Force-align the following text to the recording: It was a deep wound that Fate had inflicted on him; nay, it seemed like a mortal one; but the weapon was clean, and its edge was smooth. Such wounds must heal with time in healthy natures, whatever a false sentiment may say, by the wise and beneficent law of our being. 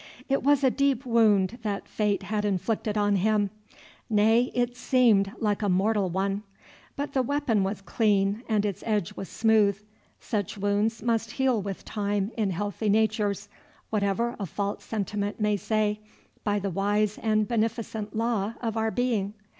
It 0.27 0.41
was 0.41 0.63
a 0.63 0.71
deep 0.71 1.05
wound 1.05 1.59
that 1.61 1.87
Fate 1.87 2.23
had 2.23 2.43
inflicted 2.43 2.97
on 2.97 3.17
him; 3.17 3.51
nay, 4.09 4.49
it 4.55 4.75
seemed 4.75 5.31
like 5.37 5.61
a 5.61 5.69
mortal 5.69 6.09
one; 6.09 6.41
but 6.95 7.13
the 7.13 7.21
weapon 7.21 7.63
was 7.63 7.81
clean, 7.83 8.41
and 8.49 8.65
its 8.65 8.81
edge 8.87 9.13
was 9.15 9.29
smooth. 9.29 9.79
Such 10.19 10.57
wounds 10.57 11.03
must 11.03 11.33
heal 11.33 11.61
with 11.61 11.85
time 11.85 12.31
in 12.35 12.49
healthy 12.49 12.89
natures, 12.89 13.47
whatever 13.91 14.35
a 14.39 14.47
false 14.47 14.83
sentiment 14.83 15.39
may 15.39 15.55
say, 15.55 15.99
by 16.43 16.57
the 16.57 16.71
wise 16.71 17.19
and 17.19 17.47
beneficent 17.47 18.15
law 18.15 18.55
of 18.59 18.75
our 18.77 18.89
being. 18.89 19.35